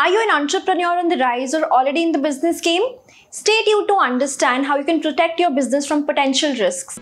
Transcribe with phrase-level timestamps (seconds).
[0.00, 2.82] Are you an entrepreneur on the rise or already in the business game?
[3.30, 7.00] Stay tuned to understand how you can protect your business from potential risks.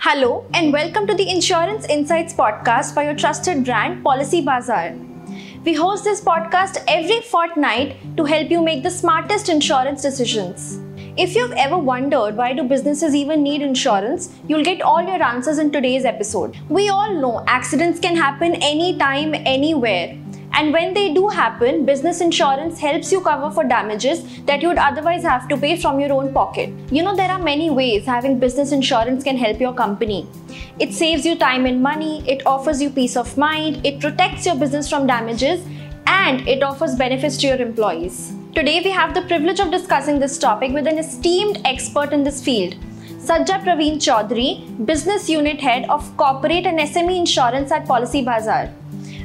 [0.00, 4.96] Hello, and welcome to the Insurance Insights podcast by your trusted brand, Policy Bazaar.
[5.64, 10.80] We host this podcast every fortnight to help you make the smartest insurance decisions.
[11.16, 15.58] If you've ever wondered why do businesses even need insurance, you'll get all your answers
[15.58, 16.56] in today's episode.
[16.68, 20.18] We all know accidents can happen anytime, anywhere.
[20.54, 24.78] And when they do happen, business insurance helps you cover for damages that you would
[24.78, 26.70] otherwise have to pay from your own pocket.
[26.90, 30.26] You know, there are many ways having business insurance can help your company.
[30.80, 34.56] It saves you time and money, it offers you peace of mind, it protects your
[34.56, 35.64] business from damages,
[36.08, 38.34] and it offers benefits to your employees.
[38.54, 42.40] Today, we have the privilege of discussing this topic with an esteemed expert in this
[42.40, 42.76] field.
[43.28, 48.70] Sajja Praveen Chowdary, Business Unit Head of Corporate and SME Insurance at Policy Bazaar.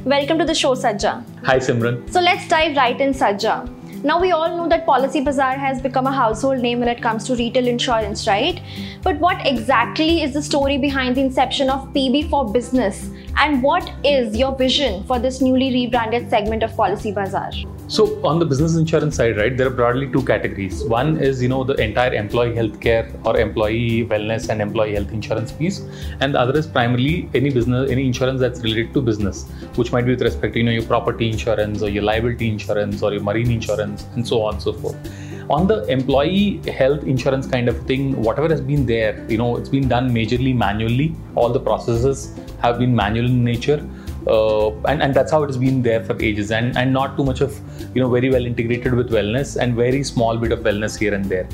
[0.04, 1.24] Welcome to the show, Sajja.
[1.44, 2.10] Hi, Simran.
[2.10, 4.02] So let's dive right in, Sajja.
[4.02, 7.22] Now, we all know that Policy Bazaar has become a household name when it comes
[7.28, 8.60] to retail insurance, right?
[9.04, 13.10] But what exactly is the story behind the inception of PB for Business?
[13.36, 17.52] And what is your vision for this newly rebranded segment of Policy Bazaar?
[17.94, 20.84] So on the business insurance side, right, there are broadly two categories.
[20.84, 25.50] One is you know the entire employee healthcare or employee wellness and employee health insurance
[25.50, 25.80] piece,
[26.20, 29.42] and the other is primarily any business, any insurance that's related to business,
[29.74, 33.02] which might be with respect to you know your property insurance or your liability insurance
[33.02, 34.96] or your marine insurance and so on and so forth.
[35.50, 39.68] On the employee health insurance kind of thing, whatever has been there, you know, it's
[39.68, 41.16] been done majorly manually.
[41.34, 43.84] All the processes have been manual in nature
[44.26, 46.50] uh, and, and that's how it has been there for ages.
[46.50, 47.58] And, and not too much of
[47.94, 51.24] you know very well integrated with wellness and very small bit of wellness here and
[51.24, 51.48] there.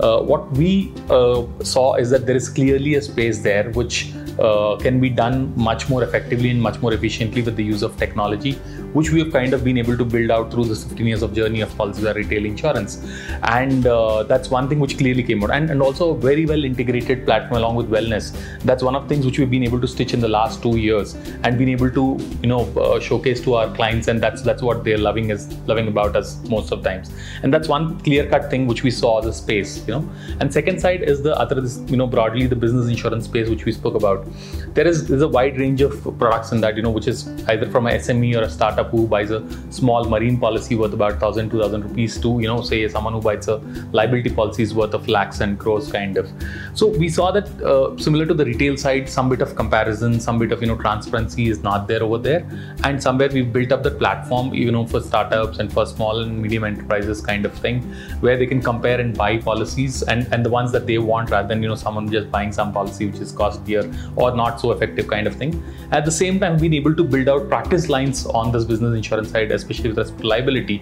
[0.00, 4.76] Uh, what we uh, saw is that there is clearly a space there which uh,
[4.76, 8.56] can be done much more effectively and much more efficiently with the use of technology,
[8.98, 11.32] which we have kind of been able to build out through this 15 years of
[11.32, 12.96] journey of Policybazaar retail insurance.
[13.42, 15.50] And uh, that's one thing which clearly came out.
[15.50, 18.36] And, and also a very well integrated platform along with wellness.
[18.70, 20.76] That's one of the things which we've been able to stitch in the last two
[20.76, 21.14] years
[21.44, 24.08] and been able to, you know, uh, showcase to our clients.
[24.08, 27.12] And that's that's what they're loving is loving about us most of times.
[27.42, 30.10] And that's one clear cut thing which we saw as a space, you know.
[30.40, 33.72] And second side is the other, you know, broadly the business insurance space which we
[33.72, 34.26] spoke about
[34.74, 37.86] there is a wide range of products in that you know which is either from
[37.86, 39.40] a SME or a startup who buys a
[39.70, 43.48] small marine policy worth about 1000 2000 rupees to you know say someone who buys
[43.48, 43.56] a
[43.92, 46.30] liability policy is worth of lakhs and crores kind of
[46.74, 50.38] so we saw that uh, similar to the retail side some bit of comparison some
[50.38, 52.42] bit of you know transparency is not there over there
[52.84, 56.40] and somewhere we've built up the platform you know for startups and for small and
[56.42, 57.82] medium enterprises kind of thing
[58.20, 61.48] where they can compare and buy policies and and the ones that they want rather
[61.48, 63.84] than you know someone just buying some policy which is costlier
[64.16, 65.52] or not so effective kind of thing.
[65.90, 69.30] At the same time, been able to build out practice lines on this business insurance
[69.30, 70.80] side, especially with respect to liability,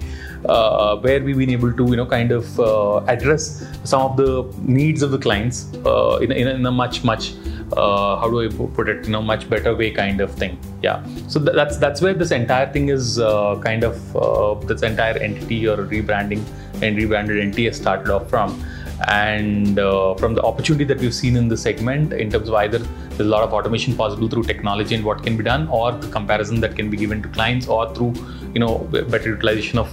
[0.49, 4.31] uh, where we've been able to you know kind of uh, address some of the
[4.79, 7.33] needs of the clients uh, in, in, in, a much much
[7.73, 9.05] uh, how do I put it?
[9.07, 10.59] You know, much better way, kind of thing.
[10.83, 11.05] Yeah.
[11.29, 15.19] So th- that's that's where this entire thing is uh, kind of uh, this entire
[15.19, 16.45] entity or rebranding
[16.83, 18.65] and rebranded entity has started off from
[19.09, 22.79] and uh, from the opportunity that we've seen in the segment in terms of either
[22.79, 26.09] there's a lot of automation possible through technology and what can be done or the
[26.09, 28.15] comparison that can be given to clients or through
[28.55, 29.89] you know better utilization of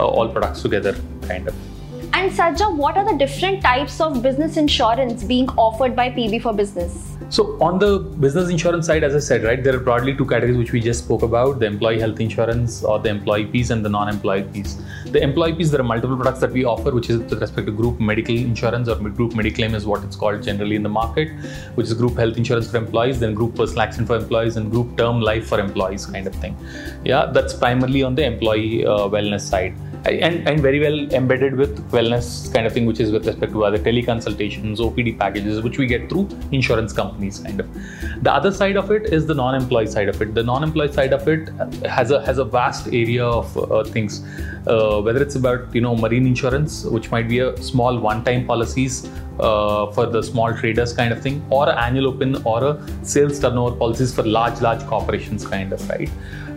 [0.00, 1.54] uh, all products together kind of
[2.14, 6.52] and Sajja, what are the different types of business insurance being offered by PB for
[6.52, 7.07] Business?
[7.30, 10.56] So, on the business insurance side, as I said, right, there are broadly two categories
[10.56, 13.90] which we just spoke about the employee health insurance or the employee piece and the
[13.90, 14.80] non employee piece.
[15.04, 17.72] The employee piece, there are multiple products that we offer, which is with respect to
[17.72, 21.28] group medical insurance or group mediclaim is what it's called generally in the market,
[21.74, 24.96] which is group health insurance for employees, then group personal accident for employees, and group
[24.96, 26.56] term life for employees kind of thing.
[27.04, 29.74] Yeah, that's primarily on the employee uh, wellness side
[30.10, 33.64] and, and very well embedded with wellness kind of thing, which is with respect to
[33.64, 37.68] other teleconsultations, OPD packages, which we get through insurance companies kind of.
[38.22, 40.34] The other side of it is the non-employee side of it.
[40.34, 41.48] The non-employee side of it
[41.86, 44.24] has a has a vast area of uh, things,
[44.66, 49.08] uh, whether it's about you know marine insurance, which might be a small one-time policies
[49.40, 53.76] uh, for the small traders kind of thing, or annual open or a sales turnover
[53.76, 56.10] policies for large large corporations kind of right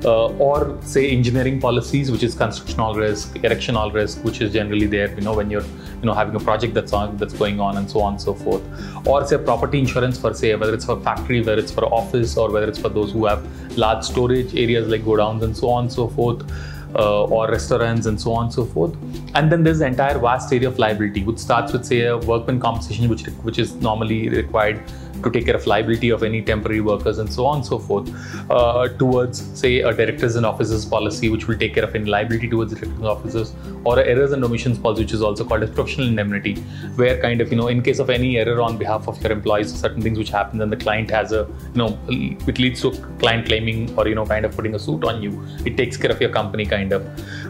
[0.05, 5.21] or say engineering policies, which is constructional risk, erectional risk, which is generally there, you
[5.21, 8.01] know, when you're, you know, having a project that's on, that's going on and so
[8.01, 8.63] on and so forth.
[9.05, 12.51] Or say property insurance for say, whether it's for factory, whether it's for office, or
[12.51, 13.45] whether it's for those who have
[13.77, 16.43] large storage areas like godowns and so on and so forth.
[16.93, 18.93] Uh, or restaurants and so on and so forth.
[19.33, 22.59] And then there's the entire vast area of liability, which starts with say a workman
[22.59, 24.83] compensation, which which is normally required
[25.23, 28.09] to take care of liability of any temporary workers and so on and so forth,
[28.49, 32.47] uh, towards say a directors and officers policy, which will take care of any liability
[32.47, 33.53] towards directors and officers,
[33.83, 36.55] or errors and omissions policy, which is also called as professional indemnity,
[36.95, 39.73] where kind of you know in case of any error on behalf of your employees,
[39.73, 43.45] certain things which happen, then the client has a you know it leads to client
[43.45, 45.31] claiming or you know kind of putting a suit on you.
[45.65, 47.05] It takes care of your company kind of,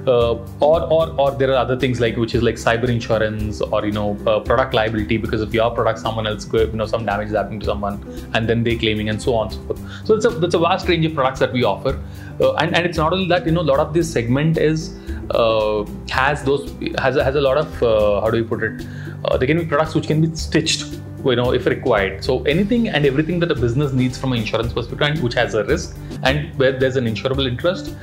[0.07, 3.85] uh, or or or there are other things like which is like cyber insurance or
[3.85, 7.29] you know uh, product liability because if your product someone else you know some damage
[7.29, 7.95] is happening to someone
[8.33, 10.05] and then they claiming and so on and so forth.
[10.05, 11.93] So it's a that's a vast range of products that we offer,
[12.39, 14.97] uh, and and it's not only that you know a lot of this segment is
[15.31, 16.71] uh, has those
[17.05, 18.85] has has a lot of uh, how do you put it?
[19.25, 22.87] Uh, they can be products which can be stitched you know if required so anything
[22.87, 26.57] and everything that a business needs from an insurance perspective which has a risk and
[26.57, 27.95] where there's an insurable interest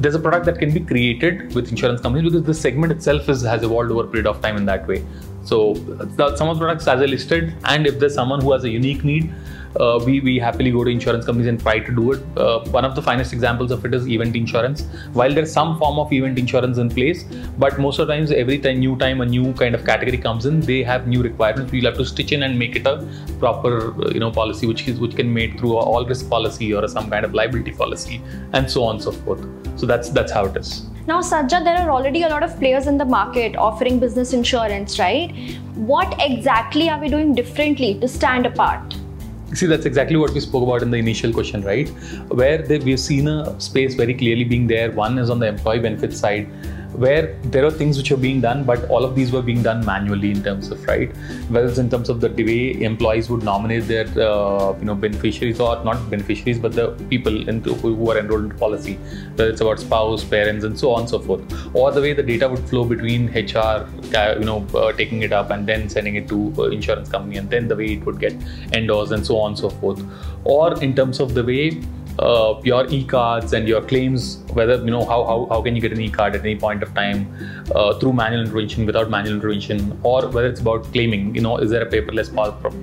[0.00, 3.42] there's a product that can be created with insurance companies because this segment itself is,
[3.42, 5.04] has evolved over a period of time in that way
[5.44, 5.74] so
[6.36, 9.04] some of the products as I listed, and if there's someone who has a unique
[9.04, 9.32] need,
[9.80, 12.20] uh, we, we happily go to insurance companies and try to do it.
[12.36, 14.82] Uh, one of the finest examples of it is event insurance.
[15.12, 17.24] While there's some form of event insurance in place,
[17.58, 20.46] but most of the times, every time new time a new kind of category comes
[20.46, 21.72] in, they have new requirements.
[21.72, 23.06] We'll have to stitch in and make it a
[23.38, 27.08] proper you know policy, which is which can made through all risk policy or some
[27.08, 28.20] kind of liability policy,
[28.52, 29.46] and so on and so forth.
[29.78, 30.91] So that's that's how it is.
[31.04, 35.00] Now, Sajja, there are already a lot of players in the market offering business insurance,
[35.00, 35.32] right?
[35.74, 38.94] What exactly are we doing differently to stand apart?
[39.52, 41.88] See, that's exactly what we spoke about in the initial question, right?
[42.28, 44.92] Where we've seen a space very clearly being there.
[44.92, 46.48] One is on the employee benefits side,
[46.92, 49.84] where there are things which are being done, but all of these were being done
[49.84, 51.14] manually in terms of right,
[51.48, 55.60] whether it's in terms of the way employees would nominate their uh, you know beneficiaries
[55.60, 58.94] or not beneficiaries, but the people into, who are enrolled in policy,
[59.36, 61.42] whether it's about spouse, parents, and so on and so forth,
[61.74, 63.88] or the way the data would flow between HR,
[64.38, 67.48] you know, uh, taking it up and then sending it to uh, insurance company, and
[67.48, 68.34] then the way it would get
[68.72, 70.04] endorsed and so on and so forth,
[70.44, 71.80] or in terms of the way
[72.18, 75.92] uh, your e-cards and your claims whether you know how, how, how can you get
[75.92, 77.26] an e-card at any point of time
[77.74, 81.70] uh, through manual intervention without manual intervention or whether it's about claiming you know is
[81.70, 82.32] there a paperless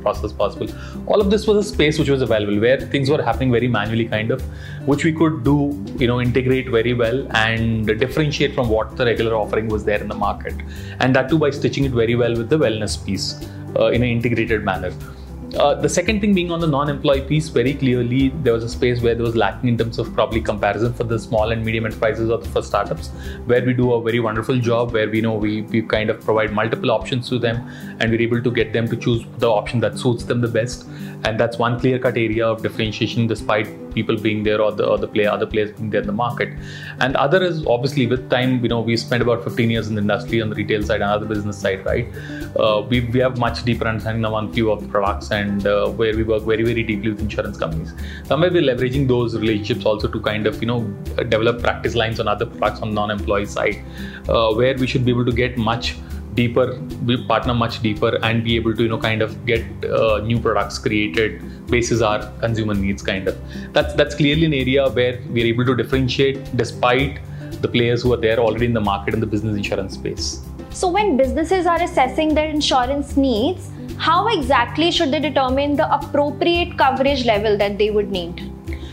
[0.01, 0.67] process possible?
[1.05, 4.05] All of this was a space which was available where things were happening very manually
[4.05, 4.41] kind of
[4.87, 5.57] which we could do
[5.97, 10.07] you know integrate very well and differentiate from what the regular offering was there in
[10.07, 10.55] the market.
[10.99, 14.09] And that too by stitching it very well with the wellness piece uh, in an
[14.09, 14.91] integrated manner
[15.56, 19.01] uh, the second thing being on the non-employee piece, very clearly there was a space
[19.01, 22.30] where there was lacking in terms of probably comparison for the small and medium enterprises
[22.30, 23.10] or for startups,
[23.46, 26.54] where we do a very wonderful job, where we know we, we kind of provide
[26.54, 27.68] multiple options to them
[28.00, 30.86] and we're able to get them to choose the option that suits them the best.
[31.24, 33.68] And that's one clear-cut area of differentiation despite
[34.00, 36.50] people being there or the, or the player, other players being there in the market.
[37.00, 40.01] And other is obviously with time, you know, we spent about 15 years in the
[40.01, 42.07] industry on the retail side and other business side, right?
[42.57, 46.16] Uh, we, we have much deeper understanding on few of the products and uh, where
[46.16, 47.94] we work very, very deeply with insurance companies.
[48.25, 50.81] Somewhere we're leveraging those relationships also to kind of, you know,
[51.36, 53.84] develop practice lines on other products on non-employee side,
[54.28, 55.96] uh, where we should be able to get much
[56.41, 56.65] deeper
[57.06, 59.63] we partner much deeper and be able to you know kind of get
[60.00, 61.41] uh, new products created
[61.75, 63.74] basis our consumer needs kind of.
[63.74, 67.19] That's that's clearly an area where we're able to differentiate despite
[67.62, 70.30] the players who are there already in the market in the business insurance space.
[70.71, 73.69] So when businesses are assessing their insurance needs
[74.00, 78.38] how exactly should they determine the appropriate coverage level that they would need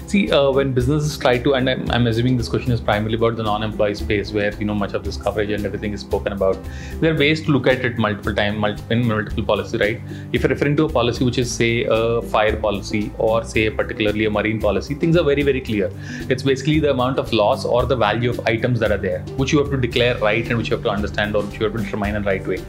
[0.06, 3.34] See, uh, when businesses try to, and I'm, I'm, assuming this question is primarily about
[3.34, 6.56] the non-employee space, where you know much of this coverage and everything is spoken about.
[7.00, 10.00] There are ways to look at it multiple times, multiple, in multiple policy, right?
[10.32, 14.26] If you're referring to a policy which is say a fire policy or say particularly
[14.26, 15.90] a marine policy, things are very very clear.
[16.30, 19.52] It's basically the amount of loss or the value of items that are there, which
[19.52, 21.76] you have to declare right and which you have to understand or which you have
[21.76, 22.64] to determine in the right way.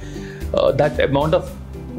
[0.56, 1.56] Uh, that amount of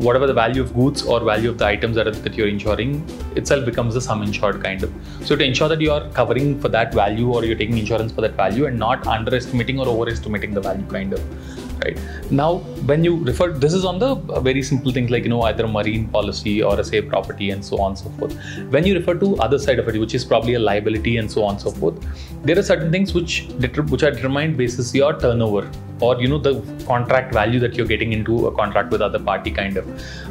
[0.07, 3.05] whatever the value of goods or value of the items that, that you're insuring
[3.37, 4.93] itself becomes the sum insured kind of.
[5.25, 8.21] So to ensure that you are covering for that value or you're taking insurance for
[8.21, 11.23] that value and not underestimating or overestimating the value kind of
[11.85, 11.99] right?
[12.31, 12.57] Now
[12.90, 15.67] when you refer this is on the uh, very simple things like you know either
[15.67, 18.37] marine policy or a say property and so on and so forth.
[18.71, 21.45] When you refer to other side of it which is probably a liability and so
[21.45, 22.07] on and so forth
[22.45, 23.49] there are certain things which
[23.93, 28.12] which are determined basis your turnover or you know the contract value that you're getting
[28.12, 29.87] into a contract with other party kind of.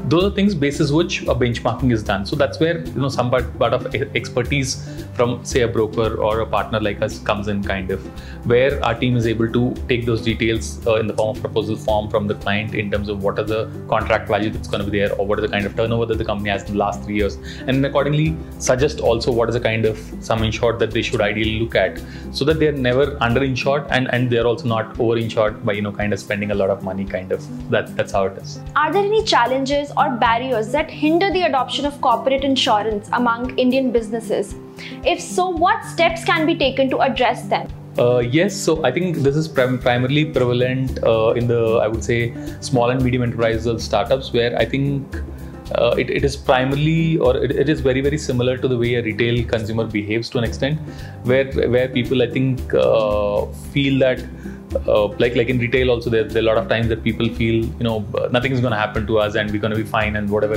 [0.09, 2.25] Those are things basis which a benchmarking is done.
[2.25, 4.71] So that's where you know some part, of expertise
[5.13, 8.01] from say a broker or a partner like us comes in kind of
[8.47, 11.75] where our team is able to take those details uh, in the form of proposal
[11.75, 14.89] form from the client in terms of what are the contract value that's going to
[14.89, 16.77] be there or what are the kind of turnover that the company has in the
[16.77, 17.35] last three years.
[17.67, 21.59] And accordingly suggest also what is the kind of sum insured that they should ideally
[21.59, 25.56] look at so that they're never under insured and and they're also not over insured
[25.57, 27.47] not by you know kind of spending a lot of money kind of.
[27.69, 28.59] That that's how it is.
[28.75, 33.91] Are there any challenges or barriers that hinder the adoption of corporate insurance among indian
[33.91, 34.55] businesses?
[35.15, 37.67] If so what steps can be taken to address them?
[37.99, 42.03] Uh, yes, so I think this is prim- primarily prevalent uh, in the, I would
[42.03, 45.15] say, small and medium enterprises startups, where I think
[45.75, 48.95] uh, it, it is primarily or it, it is very very similar to the way
[48.95, 50.79] a retail consumer behaves to an extent
[51.23, 54.23] where where people i think uh, feel that
[54.75, 57.27] uh, like like in retail also there, there, are a lot of times that people
[57.35, 57.99] feel you know
[58.31, 60.55] nothing is going to happen to us and we're going to be fine and whatever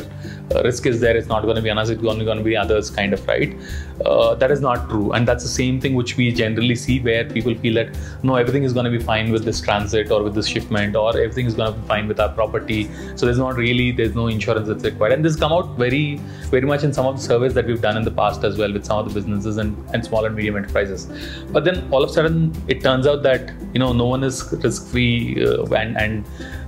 [0.54, 2.44] uh, risk is there it's not going to be on us it's only going to
[2.44, 3.56] be others kind of right?
[4.04, 5.12] Uh, that is not true.
[5.12, 8.64] And that's the same thing which we generally see where people feel that no everything
[8.64, 11.54] is going to be fine with this transit or with this shipment or everything is
[11.54, 12.90] going to be fine with our property.
[13.16, 15.12] So there's not really there's no insurance that's required.
[15.12, 16.16] And this come out very
[16.54, 18.72] very much in some of the surveys that we've done in the past as well
[18.72, 21.08] with some of the businesses and, and small and medium enterprises.
[21.50, 24.36] But then all of a sudden it turns out that you know no one is
[24.64, 26.14] risk free uh, and and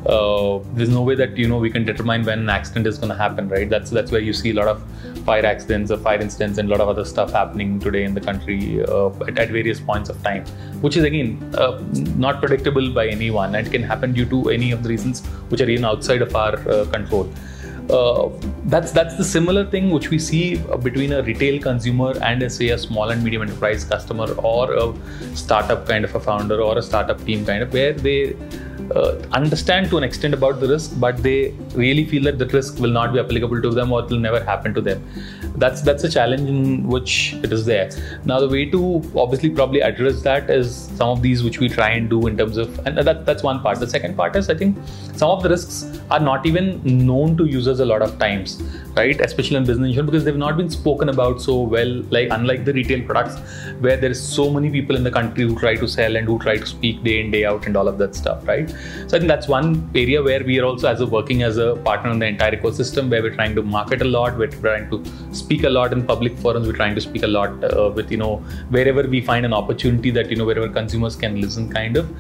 [0.07, 3.12] uh, there's no way that you know we can determine when an accident is going
[3.15, 3.69] to happen right?
[3.75, 4.83] That's that's where you see a lot of
[5.29, 8.21] fire accidents or fire incidents and a lot of other stuff happening today in the
[8.21, 10.45] country uh, at, at, various points of time
[10.81, 11.81] which is again uh,
[12.27, 13.55] not predictable by anyone.
[13.55, 16.55] And can happen due to any of the reasons which are even outside of our
[16.69, 17.33] uh, control
[17.91, 18.29] uh,
[18.67, 22.69] that's that's the similar thing which we see between a retail consumer and a, say
[22.69, 24.95] a small and medium enterprise customer or a
[25.37, 28.37] startup kind of a founder or a startup team kind of where they
[28.91, 32.79] uh, understand to an extent about the risk, but they really feel that the risk
[32.79, 35.03] will not be applicable to them or it will never happen to them.
[35.57, 37.91] That's that's a challenge in which it is there.
[38.25, 41.91] Now the way to obviously probably address that is some of these which we try
[41.91, 43.81] and do in terms of and that, that's one part.
[43.81, 44.77] The second part is I think
[45.15, 48.62] some of the risks are not even known to users a lot of times,
[48.97, 49.21] right?
[49.21, 52.03] Especially in business insurance because they've not been spoken about so well.
[52.11, 53.39] Like unlike the retail products
[53.81, 56.39] where there is so many people in the country who try to sell and who
[56.39, 58.75] try to speak day in day out and all of that stuff, right?
[59.07, 61.77] So I think that's one area where we are also as a working as a
[61.77, 65.03] partner in the entire ecosystem where we're trying to market a lot, we're trying to
[65.33, 68.17] speak a lot in public forums, we're trying to speak a lot uh, with you
[68.17, 68.37] know
[68.71, 72.11] wherever we find an opportunity that you know wherever consumers can listen, kind of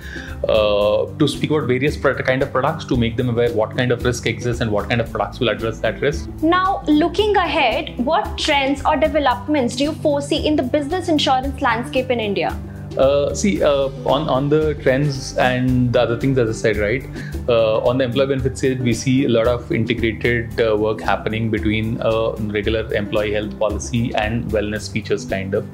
[0.48, 4.04] uh, to speak about various kind of products to make them aware what kind of
[4.04, 6.28] risk exists and what kind of products will address that risk.
[6.42, 12.10] Now, looking ahead, what trends or developments do you foresee in the business insurance landscape
[12.10, 12.56] in India?
[12.98, 17.04] Uh, see, uh, on on the trends and the other things, as I said, right,
[17.48, 21.50] uh, on the employee benefits side, we see a lot of integrated uh, work happening
[21.50, 25.66] between a regular employee health policy and wellness features, kind of.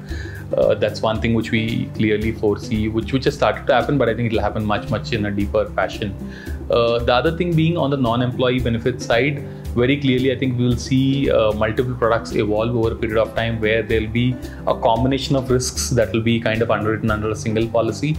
[0.57, 4.09] Uh, that's one thing which we clearly foresee, which which has started to happen, but
[4.09, 6.15] I think it'll happen much much in a deeper fashion.
[6.71, 9.43] Uh, the other thing being on the non-employee benefit side
[9.75, 13.35] very clearly, I think we will see uh, multiple products evolve over a period of
[13.35, 14.35] time where there'll be
[14.67, 18.13] a combination of risks that will be kind of underwritten under a single policy,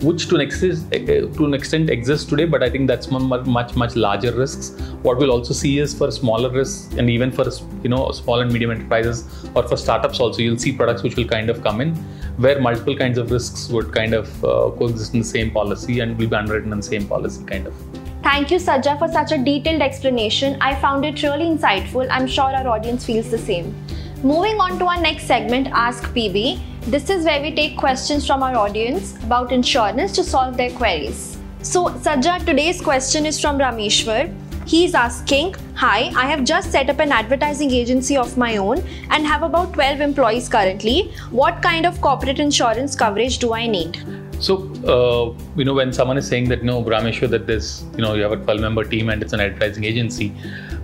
[0.00, 3.96] which to an extent, to an extent exists today, but I think that's much much
[3.96, 4.70] larger risks.
[5.02, 7.46] What we'll also see is for smaller risks and even for
[7.82, 11.28] you know small and medium enterprises or for startups also, you'll see products which will
[11.36, 11.94] kind of come in
[12.36, 16.18] where multiple kinds of risks would kind of uh, coexist in the same policy and
[16.18, 18.01] will be underwritten in the same policy kind of.
[18.22, 20.56] Thank you, Sajja, for such a detailed explanation.
[20.60, 22.06] I found it really insightful.
[22.08, 23.74] I'm sure our audience feels the same.
[24.22, 26.60] Moving on to our next segment, Ask PB.
[26.82, 31.36] This is where we take questions from our audience about insurance to solve their queries.
[31.62, 34.32] So, Sajja, today's question is from Rameshwar.
[34.66, 39.26] He's asking Hi, I have just set up an advertising agency of my own and
[39.26, 41.10] have about 12 employees currently.
[41.30, 43.98] What kind of corporate insurance coverage do I need?
[44.38, 48.14] So, uh, you know, when someone is saying that, no, Rameshwar, that this, you know,
[48.14, 50.28] you have a 12 member team and it's an advertising agency,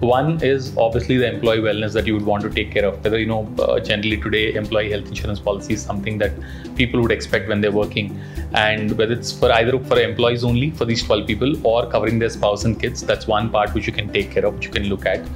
[0.01, 3.03] one is obviously the employee wellness that you would want to take care of.
[3.03, 6.33] Whether, you know, uh, generally today, employee health insurance policy is something that
[6.77, 8.21] people would expect when they're working.
[8.55, 12.31] And whether it's for either for employees only, for these 12 people, or covering their
[12.31, 14.85] spouse and kids, that's one part which you can take care of, which you can
[14.85, 15.27] look at.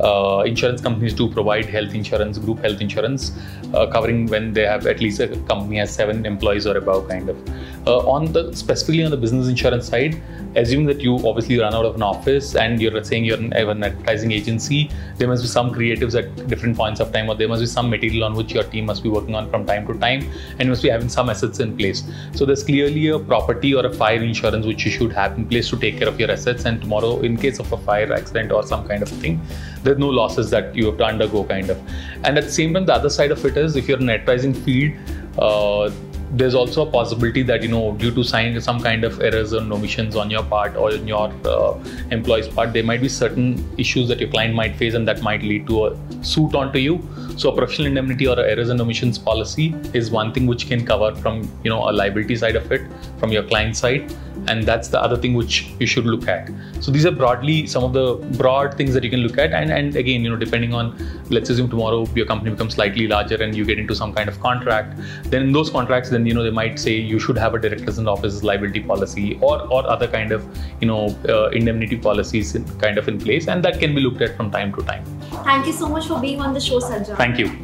[0.00, 3.32] Uh, insurance companies do provide health insurance, group health insurance,
[3.74, 7.28] uh, covering when they have at least a company has seven employees or above, kind
[7.28, 7.36] of.
[7.84, 10.22] Uh, on the specifically on the business insurance side,
[10.54, 13.82] assuming that you obviously run out of an office and you're saying you're an, an
[13.82, 17.60] advertising agency, there must be some creatives at different points of time, or there must
[17.60, 20.30] be some material on which your team must be working on from time to time,
[20.60, 22.04] and must be having some assets in place.
[22.36, 25.68] So there's clearly a property or a fire insurance which you should have in place
[25.70, 26.64] to take care of your assets.
[26.64, 29.40] And tomorrow, in case of a fire accident or some kind of thing,
[29.82, 31.82] there's no losses that you have to undergo, kind of.
[32.22, 34.54] And at the same time, the other side of it is if you're in advertising
[34.54, 34.92] field.
[35.36, 35.90] Uh,
[36.32, 39.72] there's also a possibility that you know due to sign some kind of errors and
[39.72, 41.78] omissions on your part or in your uh,
[42.10, 43.46] employee's part there might be certain
[43.78, 47.06] issues that your client might face and that might lead to a suit onto you.
[47.36, 51.14] So a professional indemnity or errors and omissions policy is one thing which can cover
[51.16, 52.82] from you know a liability side of it
[53.18, 54.14] from your client side
[54.48, 56.50] and that's the other thing which you should look at.
[56.80, 59.52] So these are broadly some of the broad things that you can look at.
[59.52, 60.96] And and again you know depending on
[61.30, 64.38] let's assume tomorrow your company becomes slightly larger and you get into some kind of
[64.40, 67.58] contract then in those contracts then you know they might say you should have a
[67.58, 70.46] directors and officers liability policy or or other kind of
[70.80, 73.48] you know uh, indemnity policies in, kind of in place.
[73.48, 75.04] And that can be looked at from time to time.
[75.44, 77.16] Thank you so much for being on the show, Sajjan.
[77.16, 77.62] thank you